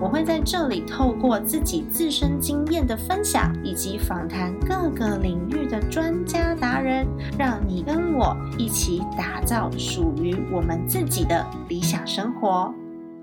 [0.00, 7.06] 我会在这里透过自己自身经验的分享，以及访谈各个领域的专家达人，
[7.38, 12.74] 让你跟我一起打造属于我们自己的理想生活。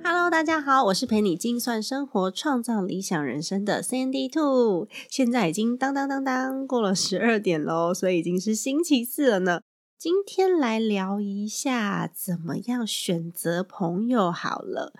[0.03, 4.87] Hello，大家好，我是陪你精算生活、创造理想人生的 Sandy Two。
[5.09, 9.61] 现在已经当当当当过了十二点喽，所以已经是星期四了呢。
[10.03, 14.93] 今天来聊一下怎么样选择朋友好了。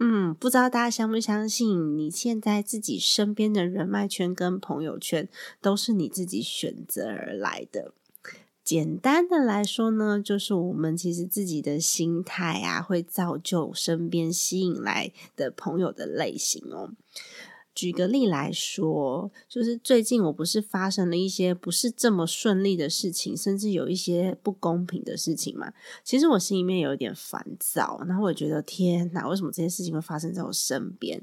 [0.00, 5.28] 嗯，不知道大家相不相信，你现在自己身边的人脉圈跟朋友圈
[5.62, 7.92] 都是你自己选择而来的。
[8.64, 16.90] 简单的来说呢，就是我们其实自己的心态啊，会造就身边吸引来的朋友的类型哦。
[17.74, 25.72] 举个例来说，就是最近我不是发生了一些不是这么顺利的事情，甚至有一些不公平的事情嘛。
[26.04, 31.22] 其实我心里面有一点烦躁，然后我也觉得天哪，为什么这些事情会发生在我身边？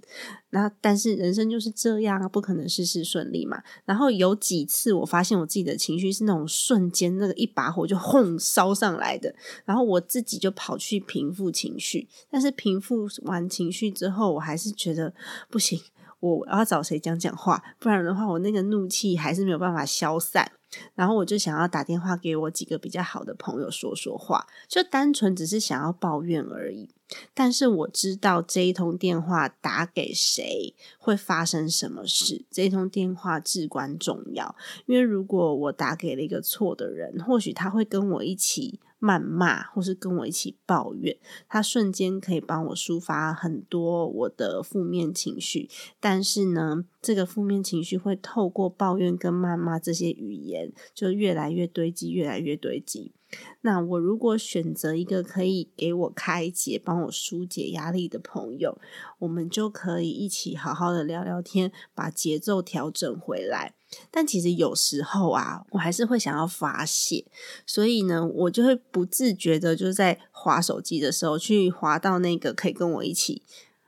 [0.51, 3.61] 那但是人生就是这样，不可能事事顺利嘛。
[3.85, 15.13] 然后有几次我发现我自己的情绪是那种瞬间那个一把火就轰烧上来的，然后我自己就跑去平复情绪，但是平复完情绪之后，我还是觉得
[15.49, 15.79] 不行。
[16.19, 17.63] 我要找谁讲讲话？
[17.79, 20.51] 不然的话，我那个怒气还是没有办法消散。
[20.95, 26.89] 然后我就想要打电话给我几个比较好的朋友说说话，就单纯只是想要抱怨而已。
[27.33, 34.55] 但是我知道这一通电话打给谁会发生什么事，这一通电话至关重要。
[34.87, 38.81] 因为如果我打给了一个错的人，或许他会跟我一起。
[38.99, 41.17] 谩骂，或是跟我一起抱怨，
[41.47, 45.69] 他瞬间可以帮我抒发很多我的负面情绪。
[45.99, 53.13] 但是呢，这个负面情绪会透过抱怨跟谩骂这些语言，就越来越堆积，越来越堆积。
[53.61, 58.79] 那我如果选择一个可以给我开解、帮我疏解压力的朋友，
[59.19, 63.76] 我们就可以一起好好的聊聊天，把节奏调整回来。
[64.11, 67.25] 但其实有时候啊，我还是会想要发泄，
[67.65, 73.43] 所以呢，我就会不自觉的，就在划手机的时候，去划到那个可以跟我一起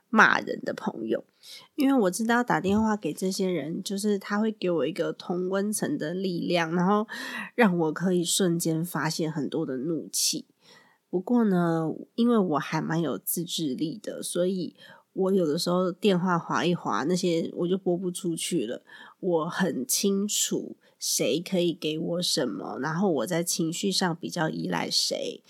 [0.09, 1.25] 骂人的朋友，
[1.75, 7.07] 因为我知道打电话给这些人，就是他会给我一个同温层的力量，然后
[7.55, 10.45] 让我可以瞬间发泄很多的怒气。
[11.09, 14.75] 不过呢，因为我还蛮有自制力的，所以。
[15.19, 18.81] 我有的时候电话划一划，那些我就拨不出去了。
[19.19, 25.43] 我很清楚谁可以给我什么，然后我在情绪上比较依赖谁，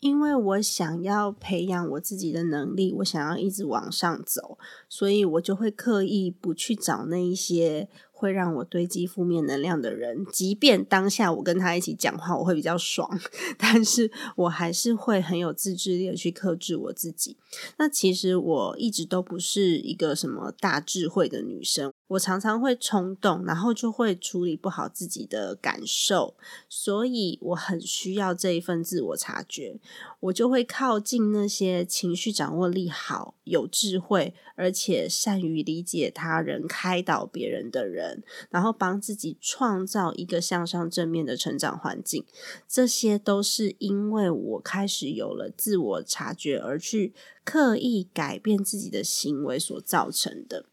[0.00, 4.58] 因为我想要培养我自己的能力，我想要一直往上走，
[4.88, 7.88] 所以我就会刻意不去找那一些。
[8.20, 13.08] 会让我堆积负面能量的人，即便当下我跟他一起讲话，我会比较爽，
[13.56, 17.38] 但是我还是会很有自制力的去克制我自己。
[17.78, 21.90] 那其实我一直都不是一个什么大智慧的女生。
[22.10, 26.34] 我常常会冲动，然后就会处理不好自己的感受，
[26.68, 29.78] 所以我很需要这一份自我察觉。
[30.18, 42.26] 我就会靠近那些情绪掌握力好、有智慧，而且善于理解他人、开导别人的人，然后帮自己创造一个向上正面的成长环境。
[42.68, 50.66] 这些都是因为我开始有了自我察觉，而去刻意改变自己的行为所造成的。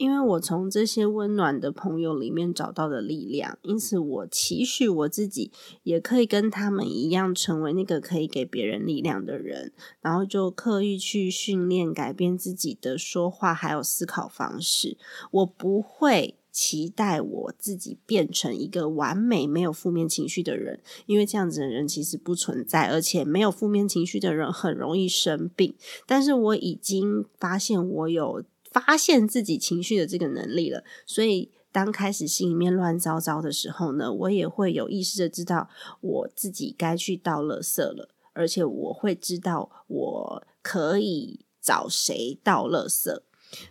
[0.00, 5.52] 因为我从这些温暖的朋友里面找到的力量，因此我期许我自己
[5.82, 9.74] 也可以跟他们一样，成为那个可以给别人力量的人。
[10.00, 14.96] 然后就刻意去训练、改变自己的说话还有思考方式。
[15.32, 25.74] 我不会期待我自己变成一个完美、没有负面情绪的人，因为这样子的人其实不存在，而且没有负面情绪的人很容易生病。
[26.06, 28.42] 但是我已经发现我有。
[28.70, 35.68] 发现自己情绪的这个能力了，所以当开始心里面乱糟糟的时候呢，我也会有意识的知道
[36.00, 43.20] 我自己该去倒垃圾了，而且我会知道我可以找谁倒垃圾。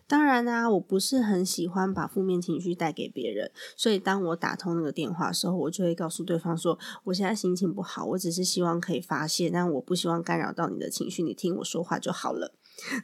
[0.06, 12.54] 当然啦，我不是很喜欢把负面情绪带给别人，所以当我打通那个电话的时候，我就会告诉对方说：“我现在心情不好，我只是希望可以发泄，但我不希望干扰到你的情绪，你听我说话就好了。”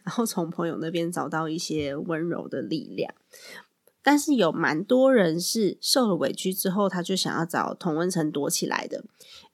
[0.04, 3.14] 然后从朋友那边找到一些温柔的力量。
[4.02, 9.04] 但是有蛮多人是受了委屈之后，他就想要找同温层躲起来的，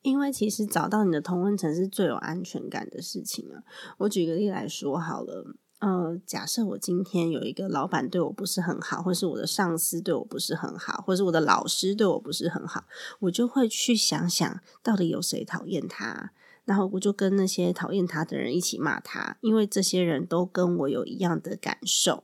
[0.01, 3.63] 因为其实找到你的同温层是最有安全感的事情啊。
[3.99, 5.55] 我举个例来说好了。
[5.79, 12.83] 呃，假设我今天有一个老板对我不是很好，或是我的上司对我不是很好，或是我的老师对我不是很好，
[13.21, 16.33] 我就会去想想到底有谁讨厌他。
[16.71, 22.23] 然后我就跟那些讨厌他的人一起骂他，因为这些人都跟我有一样的感受，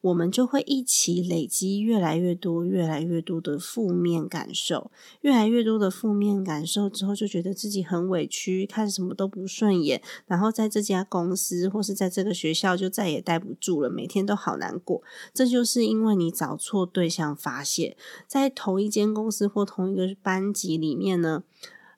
[0.00, 4.90] 我们就会一起累积越来越多、越来越多的负面感受，
[5.20, 15.02] 越来越多的负面感受之后，就觉得自己很委屈，看什么都不顺眼，然后在这家公司或是在这个学校就再也待不住了，每天都好难过。
[15.34, 21.44] 这就是因为你找错对象发泄，在同一间公司或同一个班级里面呢，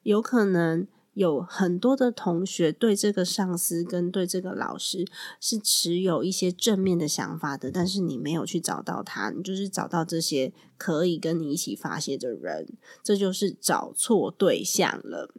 [0.03, 0.89] 有可能。
[1.15, 5.07] 有很多的同学对这个上司跟对这个老师
[5.41, 12.69] 是持有一些正面的想法的，但是你没有去找到他，你就是找到这些可以跟你一起发泄的人，
[13.03, 15.33] 这就是找错对象了。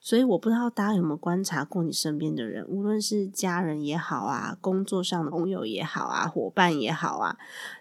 [0.00, 7.36] 所以我不知道大家有没有观察过你身边的人，无论是家人也好啊，工作上的朋友也好啊，伙伴也好啊。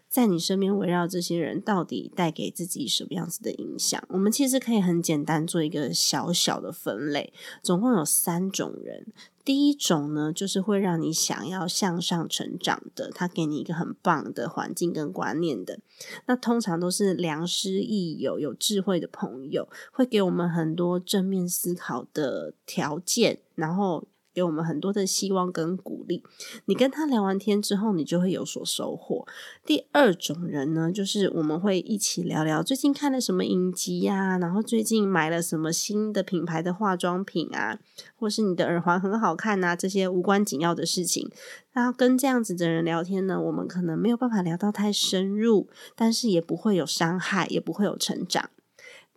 [0.10, 4.02] 在你身边围绕这些人，到底带给自己什么样子的影响？
[4.10, 9.08] 我们其实可以很简单做一个小小的分类，总共有三种人。
[9.44, 15.80] 第一种呢，就是会让你想要向上成长的，他给你一个很棒的环境跟观念的。
[16.26, 24.08] 那通常都是良师益友、有智慧的朋友，会给我们很多正面思考的条件，然后。
[24.38, 26.22] 给我们很多的希望跟鼓励。
[26.66, 29.26] 你跟他聊完天之后，你就会有所收获。
[29.66, 37.80] 第二种人呢，就是我们会一起聊聊最近看了什么影集呀，然后最近买了什么新的品牌的化妆品啊，
[38.16, 41.32] 或是你的耳环很好看呐，这些无关紧要的事情。
[41.72, 48.52] 然后跟这样子的人聊天呢，我们可能没有办法聊到太深入，但是也不会有伤害，也不会有成长。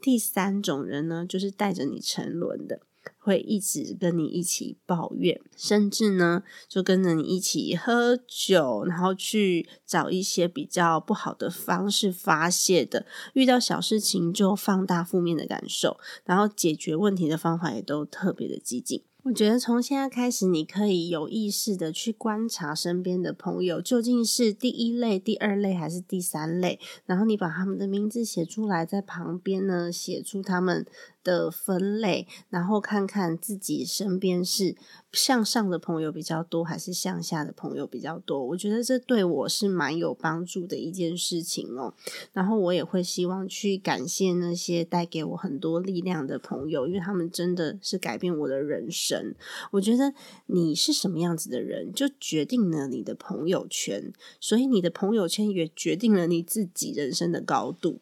[0.00, 2.80] 第三种人呢，就是带着你沉沦的。
[3.18, 13.06] 会一直跟你一起抱怨，甚至呢，就跟着你一起喝酒，然后去找一些比较不好的方式发泄的。
[13.34, 19.02] 遇到小事情就放大负面的感受，然后解决问题的方法也都特别的激进。
[19.24, 30.86] 我觉得从现在开始，你可以有意识的去观察身边的朋友究竟是第一类、第二类还是第三类，然后你把他们的名字写出来，在旁边呢写出他们。
[31.22, 34.76] 的分类，然后看看自己身边是
[35.12, 38.44] 向上的朋友比较多，还是向下的朋友比较多。
[38.46, 41.94] 我觉得这对我是蛮有帮助的一件事情哦。
[42.32, 49.34] 然后我也会希望去感谢那些带给我很多力量的朋友，因为他们真的是改变我的人生。
[49.72, 50.14] 我觉得
[50.46, 58.00] 你是什么样子的人，就决定了你的朋友圈，所以你的朋友圈也决定了你自己人生的高度。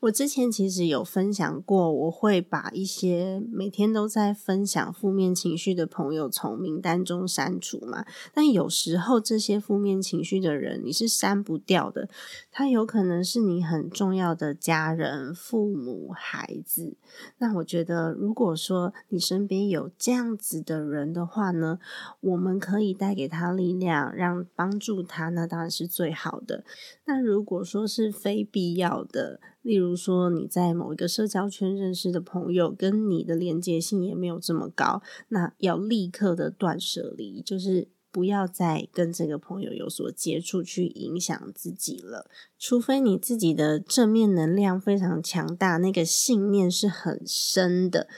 [0.00, 8.04] 我之前其实有分享过，我会把一些每天都在分享负面情绪的朋友从名单中删除嘛。
[8.32, 12.08] 但有时候这些负面情绪的人，你是删不掉的。
[12.50, 16.96] 他有可能是你很重要的家人、父母、孩子。
[17.38, 21.78] 那我觉得，如果说你身边有这样子的人的话呢，
[22.20, 26.64] 我们可以带给他力量，让帮助他，那当然是最好的。
[27.04, 42.30] 那如果说是非必要的，例如说，你在某一个社交圈认识的朋友，跟你的连接性也没有这么高，那要立刻的断舍离，就是不要再跟这个朋友有所接触，去影响自己了。
[42.58, 48.08] 除非你自己的正面能量非常强大，那个信念是很深的，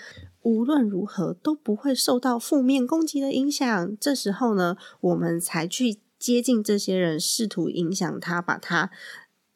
[0.42, 3.96] 无论如何都不会受到负面攻击的影响。
[3.98, 8.92] 这时候呢，我们才去接近这些人，试图影响他，把他。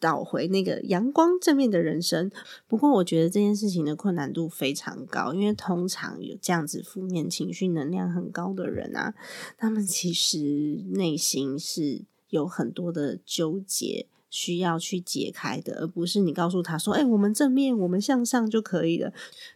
[0.04, 2.30] 找回那个阳光正面的人生。
[2.68, 9.14] 不过，我觉得这件事情的困难度非常高，因为通常有这样子负面情绪能量很高的人啊，
[9.56, 14.08] 他们其实内心是有很多的纠结。
[14.30, 19.12] 需要去解开的，而不是你告诉他说：“哎，我们正面，我们向上就可以了。”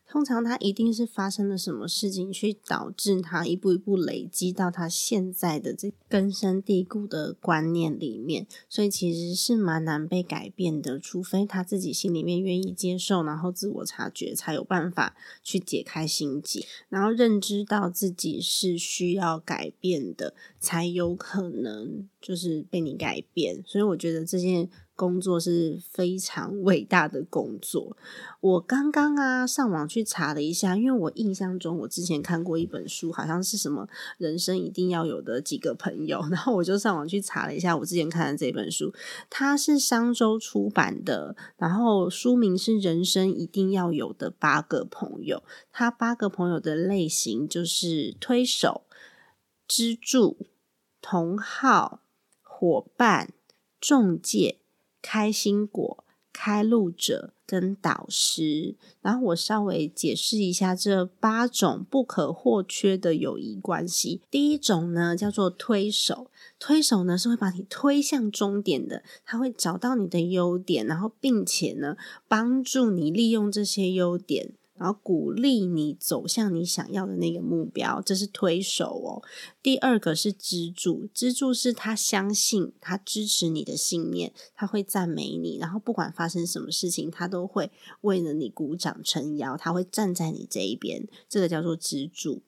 [0.09, 10.99] 通常他一定是发生了什么事情，去导致他一步一步累积到他现在的这根深蒂固的观念里面，所以其实是蛮难被改变的。
[10.99, 23.63] 除非他自己心里面愿意接受，然后自我察觉，才有办法去解开心结，然后认知到自己是需要改变的，才有可能就是被你改变。
[23.67, 24.71] 所以我觉得这件。
[24.99, 27.97] 工作是非常 伟大的工作。
[28.41, 33.89] 我刚刚啊上网去查了一下，因为我印象中我之前看过一本书，好像是什么
[34.19, 38.93] 人生一定要有的几个朋友， 然后我就上网去查了一下我之前看的这本书，
[39.31, 45.37] 它是商周出版的，然后书名是《人生一定要有的八个朋友》，
[45.71, 48.83] 它八个朋友的类型就是推手、
[49.69, 50.37] 支柱、
[51.01, 52.01] 同好、
[52.43, 53.33] 伙伴、
[53.81, 54.59] 中介。
[55.03, 64.21] 开心果、开路者跟导师，然后我稍微解释一下这八种不可或缺的友谊关系。
[64.31, 71.97] 第一种呢叫做推手，推手呢是会把你推向终点的，他会找到你的优点，然后并且呢
[72.29, 74.53] 帮助你利用这些优点。
[74.79, 79.23] 然后鼓励你走向你想要的那个目标，这是推手哦。
[79.63, 87.71] 第二个是支柱，支柱是他相信，他支持你的信念，他会赞美你，然后不管发生什么事情，他都会
[88.03, 92.43] 为了你鼓掌撑腰，他会站在你这一边，这个叫做支柱。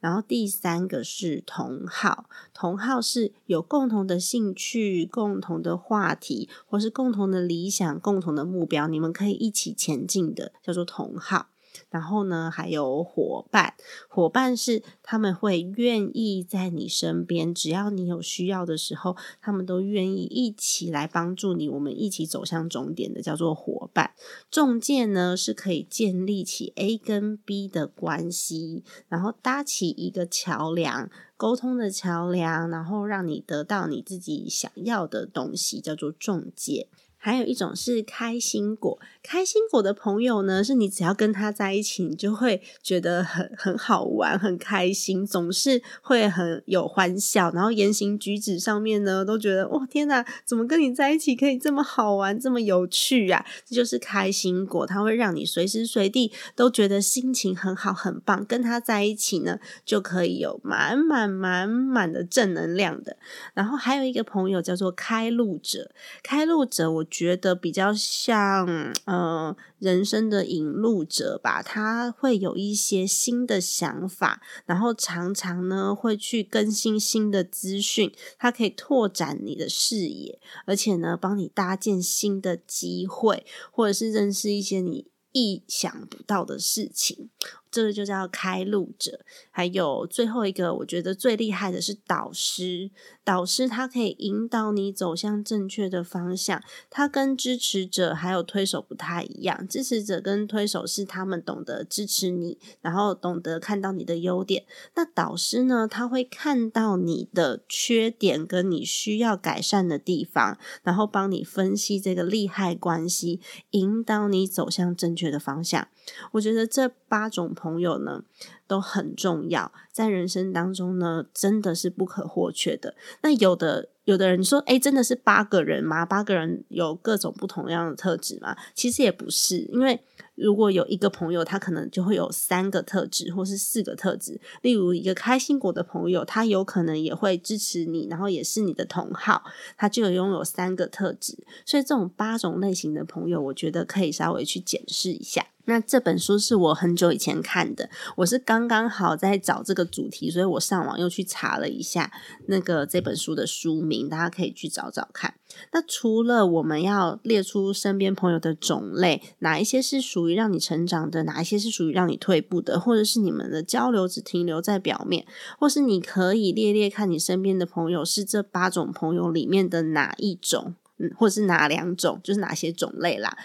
[0.00, 11.48] 然后第三个是同好，同好是有共同的兴趣、共同的话题，或是共同的理想、共同的目标，你们可以一起前进的，叫做同好。
[11.88, 13.74] 然后呢，还有伙伴，
[14.08, 24.12] 伙伴是他们会愿意在你身边，只要你有需要的时候，他们都愿意一起来帮助你，我们一起走向终点的，叫做伙伴。
[24.50, 36.88] 中介呢是可以建立起 A 跟 B 的关系，然后搭起一个桥梁，沟通的桥梁，然后让你得到你自己想要的东西，叫做中介。
[37.18, 53.44] 还有一种是开心果，开心果的朋友呢，是你只要跟他在一起，你就会觉得很很好玩、很开心，总是会很有欢笑，然后言行举止上面呢，都觉得哇天哪，怎么跟你在一起可以这么好玩、这么有趣啊？
[53.64, 63.16] 这就是开心果，它会让你随时随地都觉得心情很好、很棒，跟他在一起呢，就可以有满满满满的正能量的。
[63.54, 65.90] 然后还有一个朋友叫做开路者，
[66.22, 67.06] 开路者我。
[67.18, 68.66] 觉得比较像
[69.06, 87.30] 呃人生的引路者吧，他会有一些新的想法，然后常常呢会去更新新的资讯，他可以拓展你的视野，而且呢帮你搭建新的机会，或者是认识一些你意想不到的事情。
[87.70, 89.20] 这个就叫开路者，
[89.50, 92.90] 还有最后一个，我觉得最厉害的是导师。
[93.24, 96.62] 导师他可以引导你走向正确的方向。
[96.88, 104.64] 他跟支持者还有推手不太一样，支持者跟推手是他们懂得支持你，然后懂得看到你的优点。
[104.94, 113.40] 那导师呢，他会看到你的缺点跟你需要改善的地方，然后帮你分析这个利害关系，
[113.72, 115.88] 引导你走向正确的方向。
[116.32, 117.55] 我觉得这八种。
[117.56, 118.22] 朋友呢
[118.68, 122.94] 都很重要，在人生当中呢真的是不可或缺的。
[123.22, 126.06] 那有的有的人说，哎，真的是八个人吗？
[126.06, 128.56] 八个人有各种不同样的特质吗？
[128.74, 130.00] 其实也不是，因为
[130.36, 134.40] 如果有一个朋友，他可能就会有三个特质，或是四个特质。
[134.62, 139.42] 例如一个开心果的朋友，他有可能也会支持你，然后也是你的同好，
[139.76, 141.36] 他就有拥有三个特质。
[141.64, 145.46] 所以这种八种类型的朋友，我觉得可以稍微去检视一下。
[145.68, 152.12] 那这本书是我很久以前看的，我是刚刚好在找这个主题，所以我上网又去查了一下
[152.46, 155.34] 那个这本书的书名，大家可以去找找看。
[155.72, 165.26] 那除了我们要列出身边朋友的种类，哪一些是属于让你成长的，哪一些是属于让你退步的，或者是你们的交流只停留在表面，
[165.58, 173.36] 或是你可以列列看你身边的朋友是这八种朋友里面的哪一种，嗯，或是哪两种，就是哪些种类啦。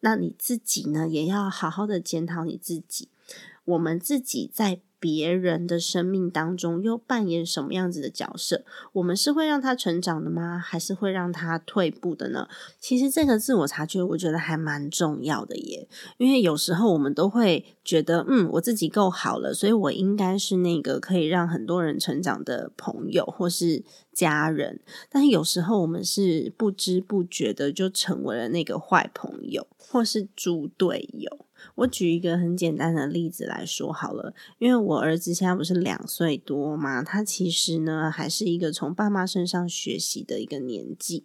[0.00, 3.08] 那你自己呢，也要好好的检讨你自己。
[3.66, 8.64] 我们自己在别人的生命当中又扮演什么样子的角色？
[8.92, 10.58] 我们是会让他成长的吗？
[10.58, 12.46] 还是会让他退步的呢？
[12.78, 15.88] 其实这个自我察觉，我觉得还蛮重要的耶。
[16.18, 23.82] 因为有时候我们都会觉得，嗯，我自己够好了，所以我应该是那个可以让很多人成长的朋友，或是。
[24.12, 31.46] 家人，但是有时候我们是不知不觉的就成为了那个坏朋友，或是猪队友。
[31.74, 41.24] 我举一个很简单的例子来说好了，因为我儿子现在不是两岁多嘛，他其实呢还是一个从爸妈身上学习的一个年纪。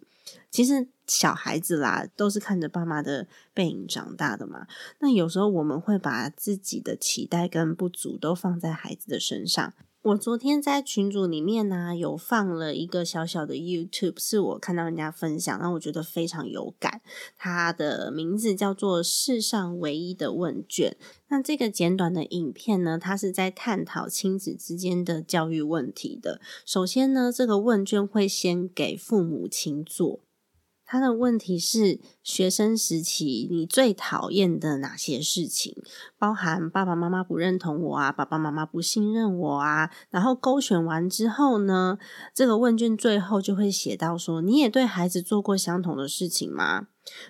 [0.50, 4.66] 其实小孩子啦，都是看着爸妈的背影长大的嘛。
[4.98, 9.72] 那有时候我们会把自己的期待跟不足都放在孩子的身上。
[10.06, 17.00] 我昨天在群组里面呢，有放了一个小小的 YouTube，是我看到人家分享，让我觉得非常有感。
[17.36, 20.96] 它的名字叫做《世上唯一的问卷》。
[21.26, 26.40] 那这个简短的影片呢，它是在探讨亲子之间的教育问题的。
[26.64, 30.20] 首先呢，这个问卷会先给父母亲做。
[30.86, 35.76] 他的问题是：学生时期你最讨厌的哪些事情？
[36.16, 39.90] 包含爸爸妈妈不认同我啊，爸爸妈妈不信任我啊。
[40.10, 41.98] 然后勾选完之后呢，
[42.32, 46.86] 这个问卷最后就会写到说：你也对孩子做过相同的事情吗？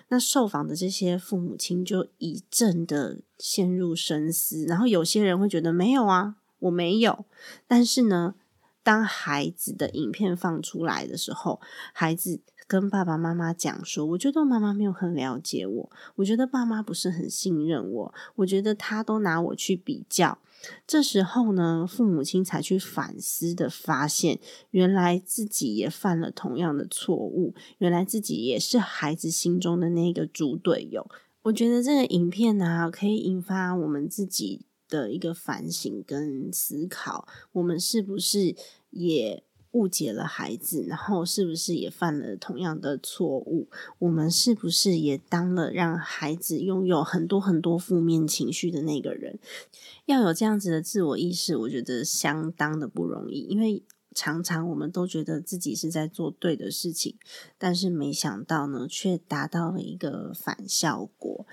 [0.09, 4.65] 那受访的这些父母亲就一阵的陷入深思。
[4.65, 7.25] 然后有些人会觉得没有啊，我没有。
[7.67, 8.35] 但是呢，
[8.83, 11.59] 当孩子的影片放出来的时候，
[11.91, 12.41] 孩子。
[12.67, 20.37] 跟爸爸妈妈讲说，我觉得妈妈没有很了解我，我觉得爸妈不是很信任我，我觉得他都拿我去比较。
[20.85, 24.39] 这时候呢，父母亲才去反思的发现，
[24.71, 31.09] 原来自己也犯了同样的错误，原来自己也是孩子心中的那个猪队友。
[31.43, 38.53] 我觉得这个影片呢，可以引发我们自己的一个反省跟思考，我们是不是
[38.89, 39.43] 也？
[39.71, 43.67] 误解了孩子，然后是不是也犯了同样的错误？
[43.99, 49.39] 我们是不是也当了让孩子拥有很多很多负面情绪的那个人？
[50.05, 53.83] 要有这样子的自我意识，我觉得相当的不容易，因为。
[54.17, 57.15] 常常我们都觉得自己是在做对的事情，
[57.59, 61.45] 但是没想到呢，却达到了一个反效果。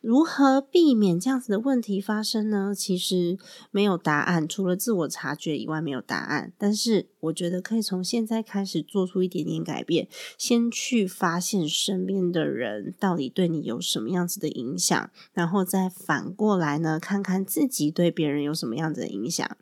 [0.00, 2.72] 如何避免这样子的问题发生呢？
[2.76, 3.36] 其实
[3.72, 6.52] 没有答案，除了自我察觉以外，没有答案。
[6.56, 10.06] 但是我觉得可以从现在开始做出一点点改变，
[10.38, 19.56] 先去发现身边的人到底对你有什么样子的影响，然后再反过来呢，看看自己对别人有什么样子的影响。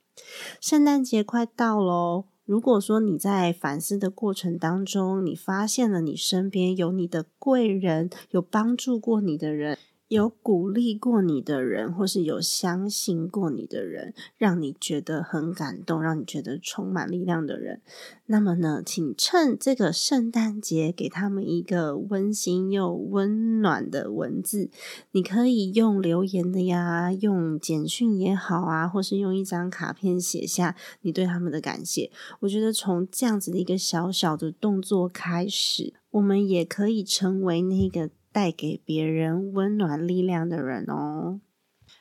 [0.61, 2.27] 圣诞节快到喽！
[2.51, 9.79] 如果说你在反思的过程当中，你发现了你身边有你的贵人，有帮助过你的人。
[10.11, 17.81] 有鼓励过你的人，或是有相信过你的人，让你觉得很感动，让你觉得充满力量的人，
[18.27, 24.69] 那么呢，请趁这个圣诞节给他们一个温馨又温暖的文字。
[25.13, 32.11] 你可以用留言的呀，用简讯也好啊，或是用一张卡片写下你对他们的感谢。
[32.41, 38.11] 我觉得从这样子的一个小小的动作开始，我们也可以成为那个。
[38.33, 41.41] 带给别人温暖力量的人哦，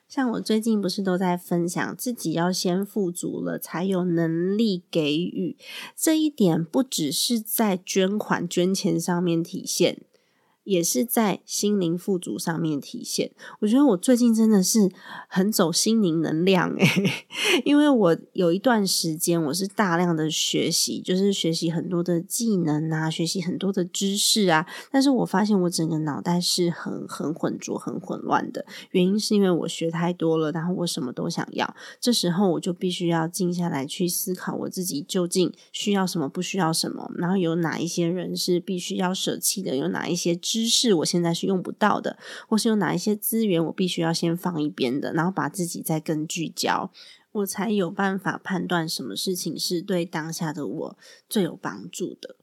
[0.07, 5.57] 像我最近不是都在分享，自己要先富足了，才有能力给予。
[5.95, 10.03] 这一点不只是在捐款捐钱上面体现。
[10.69, 13.31] 也是在心灵富足上面体现。
[13.59, 14.91] 我觉得我最近真的是
[15.27, 17.11] 很走心灵能量诶，
[17.65, 24.67] 因为我有一段时间我是大量的学习，就是学习很多的技能啊，学习很多的知识啊。
[24.91, 28.63] 但是我发现我整个脑袋是很很浑浊、很混乱的。
[28.91, 31.75] 原因是因为我学太多了，然后我什么都想要。
[31.99, 40.58] 这时候我就必须要静下来去思考我自己究竟需要什么，不需要什么，然后有哪一些人是必须要舍弃的，有哪一些知。
[40.59, 42.17] 知识我现在是用不到的，
[42.47, 46.91] 或是有哪一些资源我必须要先放一边的，然后把自己再更聚焦，
[47.31, 50.97] 我才有办法判断什么事情是对当下的我
[51.29, 52.35] 最有帮助的。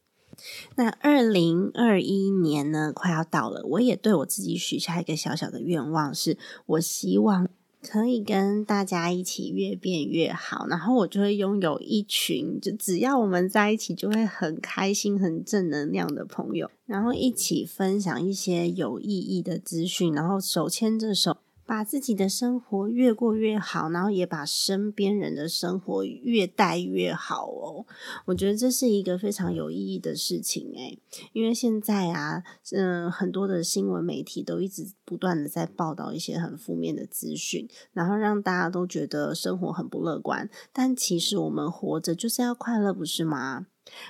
[0.77, 7.49] 那二零二一年呢，快要到了，我也对我自己许下一个小小的愿望，是我希望。
[7.89, 21.39] 可以跟大家一起越变越好，然后我就会拥有一群，就只要我们在一起，就会很开心、很正能量的朋友，然后一起分享一些有意义的资讯，然后手牵着手。
[21.67, 27.85] 把自己的生活越过越好，然后也把身边人的生活越带越好哦。
[28.27, 30.99] 我觉得这是一个非常有意义的事情诶，
[31.33, 40.49] 因为现在啊，嗯，很多的新闻媒体都一直不断的在报道一些很负面的资讯，然后让大家都觉得生活很不乐观。
[40.73, 43.67] 但其实我们活着就是要快乐，不是吗？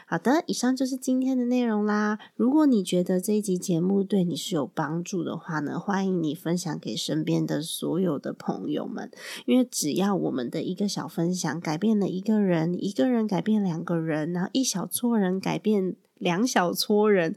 [0.06, 2.18] 好的，以上就是今天的内容啦。
[2.34, 9.10] 如果你觉得这一集节目对你是有帮助的话呢，欢迎你分享给身边的所有的朋友们。
[9.44, 17.36] 因为只要我们的一个小分享改变了一个人，一个人改变两个人，然后一小撮人改变两小撮人，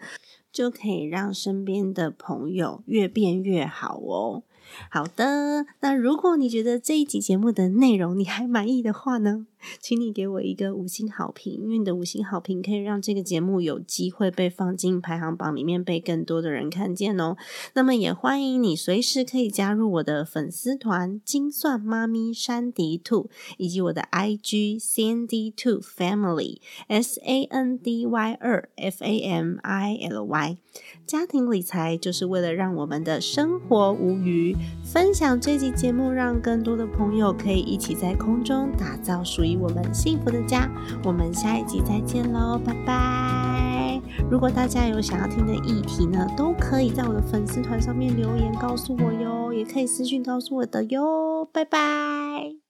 [0.52, 4.43] 就可以让身边的朋友越变越好哦。
[4.91, 9.47] 好的，那如果你觉得这一集节目的内容你还满意的话呢？
[9.79, 17.35] 请你给我一个五星好评，因为你的五星好评可以让这个节目有机会被放进排行榜里面，被更多的人看见哦。
[17.73, 30.23] 那么也欢迎你随时可以加入我的粉丝团“精算妈咪山迪兔”，以及我的 IG Sandy Two Family S A N D Y 二 F A M I L
[30.23, 30.57] Y。
[31.05, 34.55] 家庭理财就是为了让我们的生活无虞。
[34.83, 40.69] 分享这集节目，让更多的朋友可以一起在空中打造属于我们幸福的家。
[41.03, 44.01] 我们下一集再见喽，拜拜！
[44.29, 52.68] 如果大家有想要听的议题呢，都可以在我的粉丝团上面留言告诉我哟，也可以私信告诉我的哟，拜拜。